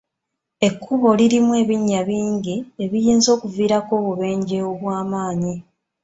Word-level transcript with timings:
Enkubo 0.65 1.07
lirimu 1.19 1.51
ebinya 1.61 2.01
bingi 2.09 2.55
ebiyinza 2.83 3.29
okuviirako 3.35 3.91
obubenje 3.99 4.57
obw'amaanyi. 4.71 5.55